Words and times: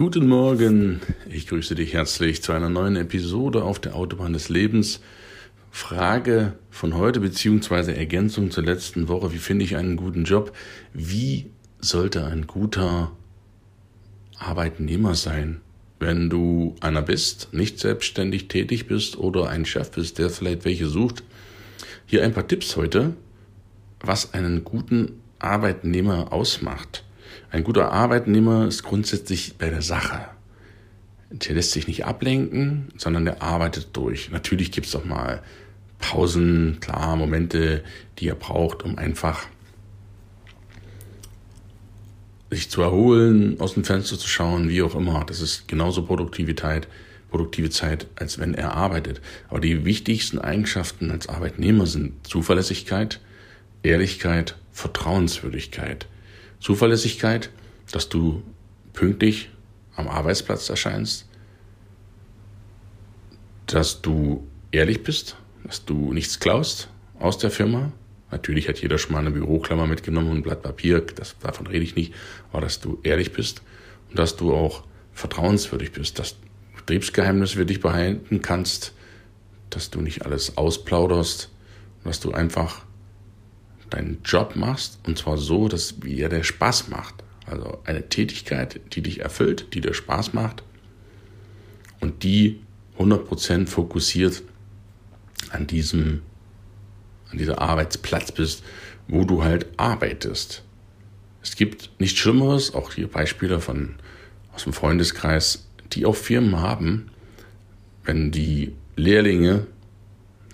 Guten 0.00 0.28
Morgen, 0.28 1.02
ich 1.28 1.46
grüße 1.46 1.74
dich 1.74 1.92
herzlich 1.92 2.42
zu 2.42 2.52
einer 2.52 2.70
neuen 2.70 2.96
Episode 2.96 3.62
auf 3.62 3.78
der 3.78 3.94
Autobahn 3.94 4.32
des 4.32 4.48
Lebens. 4.48 5.02
Frage 5.70 6.54
von 6.70 6.96
heute 6.96 7.20
beziehungsweise 7.20 7.94
Ergänzung 7.94 8.50
zur 8.50 8.64
letzten 8.64 9.08
Woche, 9.08 9.34
wie 9.34 9.38
finde 9.38 9.66
ich 9.66 9.76
einen 9.76 9.96
guten 9.96 10.24
Job? 10.24 10.56
Wie 10.94 11.50
sollte 11.80 12.24
ein 12.24 12.46
guter 12.46 13.12
Arbeitnehmer 14.38 15.14
sein? 15.14 15.60
Wenn 15.98 16.30
du 16.30 16.76
einer 16.80 17.02
bist, 17.02 17.52
nicht 17.52 17.78
selbstständig 17.78 18.48
tätig 18.48 18.86
bist 18.86 19.18
oder 19.18 19.50
ein 19.50 19.66
Chef 19.66 19.90
bist, 19.90 20.18
der 20.18 20.30
vielleicht 20.30 20.64
welche 20.64 20.86
sucht, 20.86 21.24
hier 22.06 22.24
ein 22.24 22.32
paar 22.32 22.48
Tipps 22.48 22.74
heute, 22.74 23.12
was 24.00 24.32
einen 24.32 24.64
guten 24.64 25.20
Arbeitnehmer 25.40 26.32
ausmacht. 26.32 27.04
Ein 27.50 27.64
guter 27.64 27.92
Arbeitnehmer 27.92 28.66
ist 28.66 28.82
grundsätzlich 28.82 29.56
bei 29.58 29.70
der 29.70 29.82
Sache. 29.82 30.26
Der 31.30 31.54
lässt 31.54 31.72
sich 31.72 31.86
nicht 31.86 32.04
ablenken, 32.04 32.88
sondern 32.96 33.24
der 33.24 33.42
arbeitet 33.42 33.88
durch. 33.92 34.30
Natürlich 34.30 34.72
gibt 34.72 34.86
es 34.86 34.96
auch 34.96 35.04
mal 35.04 35.42
Pausen, 35.98 36.78
klar, 36.80 37.16
Momente, 37.16 37.84
die 38.18 38.28
er 38.28 38.34
braucht, 38.34 38.82
um 38.82 38.98
einfach 38.98 39.46
sich 42.50 42.68
zu 42.68 42.82
erholen, 42.82 43.60
aus 43.60 43.74
dem 43.74 43.84
Fenster 43.84 44.18
zu 44.18 44.26
schauen, 44.26 44.68
wie 44.68 44.82
auch 44.82 44.94
immer. 44.96 45.24
Das 45.24 45.40
ist 45.40 45.68
genauso 45.68 46.02
Produktivität, 46.02 46.88
produktive 47.30 47.70
Zeit, 47.70 48.08
als 48.16 48.38
wenn 48.38 48.54
er 48.54 48.74
arbeitet. 48.74 49.20
Aber 49.48 49.60
die 49.60 49.84
wichtigsten 49.84 50.38
Eigenschaften 50.38 51.12
als 51.12 51.28
Arbeitnehmer 51.28 51.86
sind 51.86 52.26
Zuverlässigkeit, 52.26 53.20
Ehrlichkeit, 53.82 54.56
Vertrauenswürdigkeit. 54.72 56.06
Zuverlässigkeit, 56.60 57.50
dass 57.90 58.08
du 58.08 58.42
pünktlich 58.92 59.50
am 59.96 60.08
Arbeitsplatz 60.08 60.68
erscheinst, 60.68 61.28
dass 63.66 64.02
du 64.02 64.46
ehrlich 64.72 65.02
bist, 65.02 65.36
dass 65.64 65.84
du 65.84 66.12
nichts 66.12 66.40
klaust 66.40 66.88
aus 67.18 67.38
der 67.38 67.50
Firma. 67.50 67.92
Natürlich 68.30 68.68
hat 68.68 68.80
jeder 68.80 68.98
schon 68.98 69.12
mal 69.12 69.20
eine 69.20 69.30
Büroklammer 69.30 69.86
mitgenommen 69.86 70.30
und 70.30 70.36
ein 70.38 70.42
Blatt 70.42 70.62
Papier, 70.62 71.00
das, 71.00 71.36
davon 71.38 71.66
rede 71.66 71.84
ich 71.84 71.96
nicht, 71.96 72.14
aber 72.52 72.62
dass 72.62 72.80
du 72.80 73.00
ehrlich 73.02 73.32
bist 73.32 73.62
und 74.08 74.18
dass 74.18 74.36
du 74.36 74.54
auch 74.54 74.84
vertrauenswürdig 75.12 75.92
bist, 75.92 76.18
dass 76.18 76.36
Betriebsgeheimnisse 76.76 77.56
für 77.56 77.66
dich 77.66 77.80
behalten 77.80 78.42
kannst, 78.42 78.94
dass 79.70 79.90
du 79.90 80.00
nicht 80.00 80.24
alles 80.24 80.56
ausplauderst, 80.56 81.50
dass 82.04 82.20
du 82.20 82.32
einfach 82.32 82.84
deinen 83.90 84.22
Job 84.24 84.56
machst 84.56 84.98
und 85.06 85.18
zwar 85.18 85.36
so, 85.36 85.68
dass 85.68 85.94
er 86.04 86.28
der 86.28 86.42
Spaß 86.42 86.88
macht. 86.88 87.14
Also 87.46 87.78
eine 87.84 88.08
Tätigkeit, 88.08 88.80
die 88.92 89.02
dich 89.02 89.20
erfüllt, 89.20 89.74
die 89.74 89.80
dir 89.80 89.94
Spaß 89.94 90.32
macht 90.32 90.62
und 92.00 92.22
die 92.22 92.60
100% 92.98 93.66
fokussiert 93.66 94.42
an 95.50 95.66
diesem, 95.66 96.22
an 97.30 97.38
dieser 97.38 97.60
Arbeitsplatz 97.60 98.32
bist, 98.32 98.62
wo 99.08 99.24
du 99.24 99.42
halt 99.42 99.66
arbeitest. 99.76 100.62
Es 101.42 101.56
gibt 101.56 101.90
nichts 101.98 102.18
Schlimmeres, 102.18 102.74
auch 102.74 102.92
hier 102.92 103.08
Beispiele 103.08 103.60
von, 103.60 103.96
aus 104.54 104.64
dem 104.64 104.72
Freundeskreis, 104.72 105.66
die 105.92 106.06
auch 106.06 106.16
Firmen 106.16 106.60
haben, 106.60 107.10
wenn 108.04 108.30
die 108.30 108.74
Lehrlinge 108.96 109.66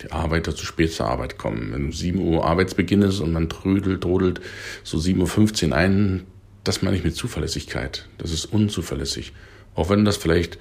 die 0.03 0.13
Arbeiter 0.13 0.55
zu 0.55 0.65
spät 0.67 0.93
zur 0.93 1.07
Arbeit 1.07 1.39
kommen. 1.39 1.73
Wenn 1.73 1.87
um 1.87 1.93
7 1.93 2.19
Uhr 2.21 2.45
Arbeitsbeginn 2.45 3.03
ist 3.03 3.21
und 3.21 3.33
man 3.33 3.49
trödelt, 3.49 4.03
trödelt 4.03 4.41
so 4.85 4.99
7.15 4.99 5.69
Uhr 5.71 5.77
ein, 5.77 6.25
das 6.65 6.83
meine 6.83 6.97
ich 6.97 7.05
mit 7.05 7.15
Zuverlässigkeit. 7.15 8.09
Das 8.19 8.33
ist 8.33 8.47
unzuverlässig. 8.47 9.33
Auch 9.75 9.89
wenn 9.91 10.05
das 10.05 10.17
vielleicht 10.17 10.59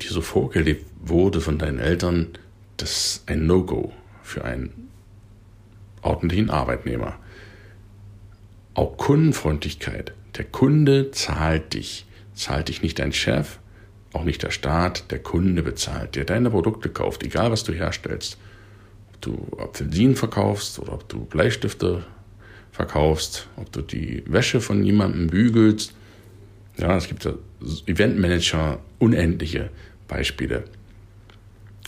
dir 0.00 0.10
so 0.10 0.20
vorgelebt 0.20 0.86
wurde 1.00 1.40
von 1.40 1.58
deinen 1.58 1.78
Eltern, 1.78 2.28
das 2.76 2.90
ist 2.90 3.28
ein 3.28 3.46
No-Go 3.46 3.92
für 4.22 4.44
einen 4.44 4.88
ordentlichen 6.02 6.50
Arbeitnehmer. 6.50 7.18
Auch 8.74 8.96
Kundenfreundlichkeit. 8.96 10.12
Der 10.36 10.44
Kunde 10.44 11.10
zahlt 11.10 11.74
dich. 11.74 12.06
Zahlt 12.34 12.68
dich 12.68 12.82
nicht 12.82 13.00
dein 13.00 13.12
Chef, 13.12 13.58
auch 14.18 14.24
nicht 14.24 14.42
der 14.42 14.50
Staat, 14.50 15.10
der 15.10 15.20
Kunde 15.20 15.62
bezahlt, 15.62 16.16
der 16.16 16.24
deine 16.24 16.50
Produkte 16.50 16.88
kauft, 16.88 17.22
egal 17.22 17.50
was 17.50 17.64
du 17.64 17.72
herstellst. 17.72 18.36
Ob 19.12 19.20
du 19.20 19.56
Apfelsinen 19.58 20.16
verkaufst 20.16 20.78
oder 20.78 20.94
ob 20.94 21.08
du 21.08 21.24
Bleistifte 21.24 22.04
verkaufst, 22.72 23.48
ob 23.56 23.72
du 23.72 23.82
die 23.82 24.22
Wäsche 24.26 24.60
von 24.60 24.84
jemandem 24.84 25.28
bügelst. 25.28 25.94
Ja, 26.76 26.96
es 26.96 27.08
gibt 27.08 27.24
ja 27.24 27.34
Eventmanager 27.86 28.78
unendliche 28.98 29.70
Beispiele. 30.06 30.64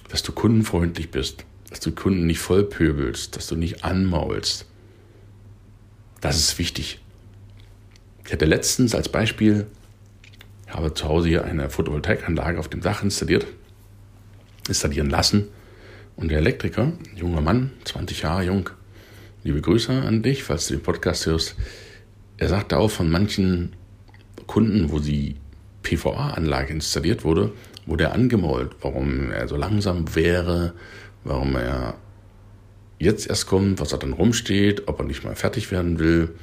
Dass 0.08 0.22
du 0.22 0.32
kundenfreundlich 0.32 1.10
bist, 1.10 1.44
dass 1.68 1.80
du 1.80 1.92
Kunden 1.92 2.26
nicht 2.26 2.41
vollpöbelst, 2.41 3.36
dass 3.36 3.47
du 3.47 3.56
nicht 3.56 3.84
anmaulst. 3.84 4.66
Das 6.20 6.36
ist 6.36 6.58
wichtig. 6.58 7.00
Ich 8.26 8.32
hatte 8.32 8.44
letztens 8.44 8.94
als 8.94 9.08
Beispiel 9.08 9.66
ich 10.70 10.76
habe 10.76 10.94
zu 10.94 11.08
Hause 11.08 11.28
hier 11.28 11.44
eine 11.44 11.69
Photovoltaikanlage 11.69 12.58
auf 12.58 12.69
dem 12.69 12.81
Dach 12.81 13.03
installiert, 13.03 13.44
installieren 14.69 15.10
lassen. 15.10 15.48
Und 16.14 16.31
der 16.31 16.38
Elektriker, 16.38 16.92
junger 17.16 17.41
Mann, 17.41 17.72
20 17.84 18.22
Jahre 18.22 18.44
jung, 18.44 18.70
liebe 19.42 19.60
Grüße 19.60 19.91
an 19.91 20.22
dich, 20.22 20.44
falls 20.44 20.69
du 20.69 20.75
den 20.75 20.82
Podcast 20.82 21.26
hörst, 21.26 21.56
er 22.36 22.48
sagte 22.48 22.78
auch 22.78 22.91
von 22.91 23.10
manchen 23.10 23.72
Kunden, 24.47 24.92
wo 24.92 25.00
die 25.00 25.36
PVA-Anlage 25.82 26.72
installiert 26.72 27.25
wurde, 27.25 27.53
wurde 27.86 28.04
er 28.04 28.12
angemault, 28.12 28.76
warum 28.80 29.32
er 29.32 29.48
so 29.48 29.56
langsam 29.56 30.14
wäre, 30.14 30.75
warum 31.25 31.56
er 31.56 31.94
jetzt 33.00 33.28
erst 33.28 33.47
kommt, 33.47 33.80
was 33.80 33.91
er 33.91 33.98
dann 33.98 34.12
rumsteht, 34.12 34.86
ob 34.86 35.00
er 35.00 35.04
nicht 35.04 35.25
mal 35.25 35.34
fertig 35.34 35.72
werden 35.72 35.98
will. 35.98 36.36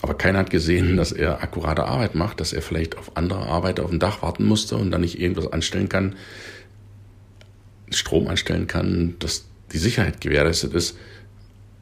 Aber 0.00 0.14
keiner 0.14 0.38
hat 0.38 0.50
gesehen, 0.50 0.96
dass 0.96 1.12
er 1.12 1.42
akkurate 1.42 1.84
Arbeit 1.84 2.14
macht, 2.14 2.40
dass 2.40 2.52
er 2.52 2.62
vielleicht 2.62 2.96
auf 2.96 3.16
andere 3.16 3.46
Arbeit 3.46 3.80
auf 3.80 3.90
dem 3.90 3.98
Dach 3.98 4.22
warten 4.22 4.44
musste 4.44 4.76
und 4.76 4.90
dann 4.90 5.00
nicht 5.00 5.20
irgendwas 5.20 5.52
anstellen 5.52 5.88
kann, 5.88 6.14
Strom 7.90 8.28
anstellen 8.28 8.66
kann, 8.66 9.16
dass 9.18 9.46
die 9.72 9.78
Sicherheit 9.78 10.20
gewährleistet 10.20 10.72
ist. 10.74 10.96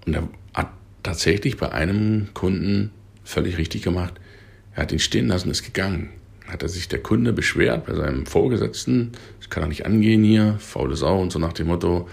Und 0.07 0.15
er 0.15 0.29
hat 0.55 0.71
tatsächlich 1.03 1.57
bei 1.57 1.73
einem 1.73 2.29
Kunden 2.33 2.91
völlig 3.25 3.59
richtig 3.59 3.83
gemacht. 3.83 4.15
Er 4.75 4.83
hat 4.83 4.93
ihn 4.93 4.99
stehen 4.99 5.29
lassen, 5.29 5.51
ist 5.51 5.65
gegangen. 5.65 6.11
Hat 6.47 6.63
er 6.63 6.69
sich 6.69 6.89
der 6.89 7.03
Kunde 7.03 7.33
beschwert 7.33 7.87
bei 7.87 7.95
seinem 7.95 8.25
Vorgesetzten, 8.25 9.13
das 9.41 9.51
kann 9.51 9.65
er 9.65 9.69
nicht 9.69 9.85
angehen 9.85 10.23
hier, 10.23 10.57
faule 10.61 10.95
Sau 10.95 11.21
und 11.21 11.33
so 11.33 11.39
nach 11.39 11.53
dem 11.53 11.67
Motto. 11.67 12.09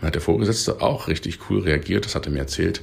Und 0.00 0.06
hat 0.06 0.14
der 0.14 0.22
Vorgesetzte 0.22 0.82
auch 0.82 1.08
richtig 1.08 1.38
cool 1.48 1.60
reagiert, 1.60 2.04
das 2.04 2.14
hat 2.14 2.26
er 2.26 2.32
mir 2.32 2.40
erzählt 2.40 2.82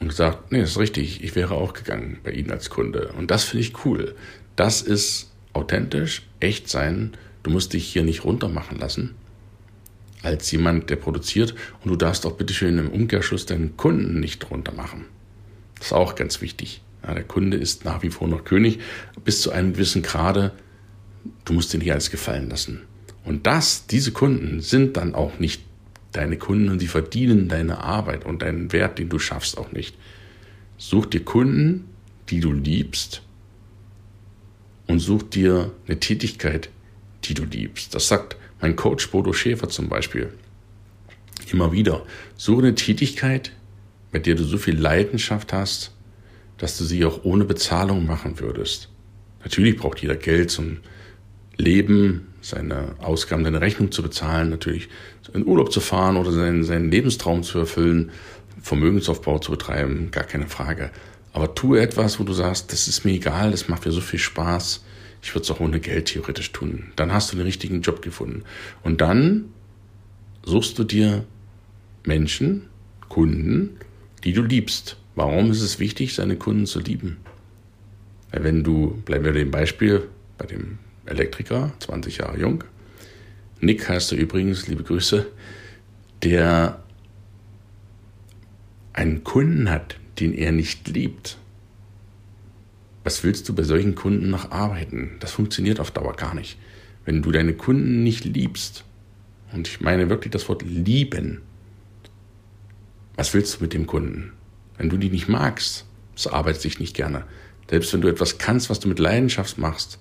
und 0.00 0.08
gesagt, 0.08 0.52
nee, 0.52 0.60
das 0.60 0.70
ist 0.70 0.78
richtig, 0.78 1.22
ich 1.24 1.34
wäre 1.34 1.54
auch 1.54 1.72
gegangen 1.72 2.18
bei 2.22 2.30
Ihnen 2.30 2.50
als 2.50 2.70
Kunde. 2.70 3.12
Und 3.16 3.30
das 3.30 3.44
finde 3.44 3.64
ich 3.64 3.84
cool. 3.84 4.14
Das 4.56 4.82
ist 4.82 5.30
authentisch, 5.52 6.22
echt 6.40 6.68
sein. 6.68 7.12
Du 7.42 7.50
musst 7.50 7.72
dich 7.72 7.86
hier 7.86 8.02
nicht 8.04 8.24
runtermachen 8.24 8.78
lassen 8.78 9.14
als 10.22 10.50
jemand, 10.50 10.90
der 10.90 10.96
produziert. 10.96 11.54
Und 11.82 11.90
du 11.90 11.96
darfst 11.96 12.26
auch 12.26 12.32
bitte 12.32 12.54
schön 12.54 12.78
im 12.78 12.90
Umkehrschluss 12.90 13.46
deinen 13.46 13.76
Kunden 13.76 14.20
nicht 14.20 14.50
runtermachen. 14.50 15.04
Das 15.78 15.88
ist 15.88 15.92
auch 15.92 16.14
ganz 16.14 16.40
wichtig. 16.40 16.82
Ja, 17.02 17.14
der 17.14 17.24
Kunde 17.24 17.56
ist 17.56 17.84
nach 17.84 18.02
wie 18.02 18.10
vor 18.10 18.28
noch 18.28 18.44
König 18.44 18.80
bis 19.24 19.40
zu 19.40 19.52
einem 19.52 19.74
gewissen 19.74 20.02
Grade. 20.02 20.52
Du 21.44 21.52
musst 21.52 21.72
dir 21.72 21.78
nicht 21.78 21.92
alles 21.92 22.10
gefallen 22.10 22.50
lassen. 22.50 22.82
Und 23.24 23.46
das, 23.46 23.86
diese 23.86 24.12
Kunden 24.12 24.60
sind 24.60 24.96
dann 24.96 25.14
auch 25.14 25.38
nicht 25.38 25.62
deine 26.12 26.38
Kunden 26.38 26.68
und 26.68 26.78
sie 26.78 26.86
verdienen 26.86 27.48
deine 27.48 27.78
Arbeit 27.78 28.24
und 28.24 28.42
deinen 28.42 28.72
Wert, 28.72 28.98
den 28.98 29.08
du 29.08 29.18
schaffst, 29.18 29.58
auch 29.58 29.72
nicht. 29.72 29.96
Such 30.76 31.06
dir 31.06 31.24
Kunden, 31.24 31.84
die 32.28 32.40
du 32.40 32.52
liebst 32.52 33.22
und 34.86 35.00
such 35.00 35.24
dir 35.24 35.72
eine 35.86 36.00
Tätigkeit, 36.00 36.70
die 37.24 37.34
du 37.34 37.44
liebst. 37.44 37.94
Das 37.94 38.08
sagt 38.08 38.36
mein 38.60 38.76
Coach 38.76 39.10
Bodo 39.10 39.32
Schäfer 39.32 39.68
zum 39.68 39.88
Beispiel 39.88 40.32
immer 41.52 41.72
wieder. 41.72 42.04
Suche 42.36 42.62
eine 42.62 42.74
Tätigkeit, 42.74 43.52
bei 44.12 44.18
der 44.18 44.34
du 44.34 44.44
so 44.44 44.58
viel 44.58 44.78
Leidenschaft 44.78 45.52
hast, 45.52 45.92
dass 46.56 46.76
du 46.78 46.84
sie 46.84 47.04
auch 47.04 47.24
ohne 47.24 47.44
Bezahlung 47.44 48.06
machen 48.06 48.40
würdest. 48.40 48.88
Natürlich 49.42 49.76
braucht 49.76 50.00
jeder 50.00 50.16
Geld 50.16 50.50
zum 50.50 50.78
Leben, 51.56 52.28
seine 52.40 52.94
Ausgaben, 52.98 53.44
seine 53.44 53.60
Rechnung 53.60 53.92
zu 53.92 54.02
bezahlen, 54.02 54.50
natürlich 54.50 54.88
in 55.34 55.46
Urlaub 55.46 55.72
zu 55.72 55.80
fahren 55.80 56.16
oder 56.16 56.32
seinen, 56.32 56.64
seinen 56.64 56.90
Lebenstraum 56.90 57.42
zu 57.42 57.58
erfüllen, 57.58 58.10
Vermögensaufbau 58.62 59.38
zu 59.38 59.50
betreiben, 59.50 60.10
gar 60.10 60.24
keine 60.24 60.48
Frage. 60.48 60.90
Aber 61.32 61.54
tue 61.54 61.80
etwas, 61.80 62.18
wo 62.18 62.24
du 62.24 62.32
sagst, 62.32 62.72
das 62.72 62.88
ist 62.88 63.04
mir 63.04 63.12
egal, 63.12 63.50
das 63.50 63.68
macht 63.68 63.86
mir 63.86 63.92
so 63.92 64.00
viel 64.00 64.18
Spaß, 64.18 64.84
ich 65.22 65.34
würde 65.34 65.42
es 65.42 65.50
auch 65.50 65.60
ohne 65.60 65.80
Geld 65.80 66.06
theoretisch 66.06 66.52
tun. 66.52 66.92
Dann 66.96 67.12
hast 67.12 67.32
du 67.32 67.36
den 67.36 67.46
richtigen 67.46 67.82
Job 67.82 68.02
gefunden. 68.02 68.44
Und 68.82 69.00
dann 69.00 69.46
suchst 70.44 70.78
du 70.78 70.84
dir 70.84 71.24
Menschen, 72.04 72.68
Kunden, 73.08 73.76
die 74.24 74.32
du 74.32 74.42
liebst. 74.42 74.96
Warum 75.14 75.50
ist 75.50 75.62
es 75.62 75.78
wichtig, 75.78 76.14
seine 76.14 76.36
Kunden 76.36 76.66
zu 76.66 76.80
lieben? 76.80 77.18
Weil 78.30 78.44
wenn 78.44 78.64
du, 78.64 79.00
bleiben 79.04 79.24
wir 79.24 79.32
dem 79.32 79.50
Beispiel 79.50 80.08
bei 80.36 80.46
dem 80.46 80.78
Elektriker, 81.08 81.72
20 81.80 82.18
Jahre 82.18 82.38
jung. 82.38 82.64
Nick 83.60 83.88
heißt 83.88 84.12
er 84.12 84.18
übrigens, 84.18 84.68
liebe 84.68 84.84
Grüße, 84.84 85.26
der 86.22 86.82
einen 88.92 89.24
Kunden 89.24 89.70
hat, 89.70 89.96
den 90.18 90.34
er 90.34 90.52
nicht 90.52 90.88
liebt. 90.88 91.38
Was 93.04 93.24
willst 93.24 93.48
du 93.48 93.54
bei 93.54 93.62
solchen 93.62 93.94
Kunden 93.94 94.30
noch 94.30 94.50
arbeiten? 94.50 95.16
Das 95.20 95.32
funktioniert 95.32 95.80
auf 95.80 95.90
Dauer 95.90 96.14
gar 96.14 96.34
nicht. 96.34 96.58
Wenn 97.04 97.22
du 97.22 97.30
deine 97.30 97.54
Kunden 97.54 98.02
nicht 98.02 98.24
liebst, 98.24 98.84
und 99.52 99.66
ich 99.66 99.80
meine 99.80 100.10
wirklich 100.10 100.32
das 100.32 100.48
Wort 100.48 100.62
lieben, 100.62 101.40
was 103.16 103.32
willst 103.34 103.56
du 103.56 103.62
mit 103.62 103.72
dem 103.72 103.86
Kunden? 103.86 104.32
Wenn 104.76 104.90
du 104.90 104.96
die 104.96 105.10
nicht 105.10 105.28
magst, 105.28 105.86
so 106.14 106.30
arbeitet 106.30 106.60
sich 106.60 106.80
nicht 106.80 106.94
gerne. 106.94 107.24
Selbst 107.70 107.92
wenn 107.92 108.00
du 108.00 108.08
etwas 108.08 108.38
kannst, 108.38 108.70
was 108.70 108.80
du 108.80 108.88
mit 108.88 108.98
Leidenschaft 108.98 109.58
machst, 109.58 109.98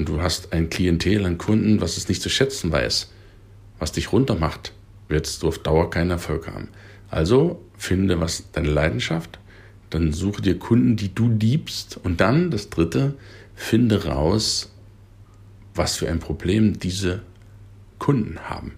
und 0.00 0.08
du 0.08 0.22
hast 0.22 0.54
ein 0.54 0.70
Klientel 0.70 1.26
an 1.26 1.36
Kunden, 1.36 1.82
was 1.82 1.98
es 1.98 2.08
nicht 2.08 2.22
zu 2.22 2.30
schätzen 2.30 2.72
weiß, 2.72 3.10
was 3.78 3.92
dich 3.92 4.12
runtermacht, 4.12 4.72
wirst 5.08 5.42
du 5.42 5.48
auf 5.48 5.58
Dauer 5.58 5.90
keinen 5.90 6.10
Erfolg 6.10 6.46
haben. 6.46 6.68
Also 7.10 7.62
finde 7.76 8.18
was 8.18 8.44
deine 8.52 8.70
Leidenschaft, 8.70 9.38
dann 9.90 10.14
suche 10.14 10.40
dir 10.40 10.58
Kunden, 10.58 10.96
die 10.96 11.14
du 11.14 11.28
liebst 11.28 12.00
und 12.02 12.22
dann 12.22 12.50
das 12.50 12.70
dritte, 12.70 13.12
finde 13.54 14.06
raus, 14.06 14.72
was 15.74 15.96
für 15.96 16.08
ein 16.08 16.18
Problem 16.18 16.78
diese 16.78 17.20
Kunden 17.98 18.38
haben 18.48 18.72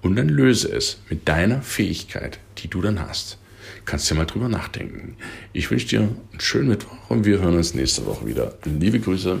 und 0.00 0.16
dann 0.16 0.30
löse 0.30 0.72
es 0.72 1.02
mit 1.10 1.28
deiner 1.28 1.60
Fähigkeit, 1.60 2.38
die 2.58 2.68
du 2.68 2.80
dann 2.80 2.98
hast. 2.98 3.36
Kannst 3.84 4.10
dir 4.10 4.14
mal 4.14 4.24
drüber 4.24 4.48
nachdenken. 4.48 5.16
Ich 5.52 5.70
wünsche 5.70 5.88
dir 5.88 6.00
einen 6.00 6.40
schönen 6.40 6.68
Mittwoch 6.68 7.10
und 7.10 7.26
wir 7.26 7.40
hören 7.40 7.56
uns 7.58 7.74
nächste 7.74 8.06
Woche 8.06 8.26
wieder. 8.26 8.56
Liebe 8.64 9.00
Grüße. 9.00 9.38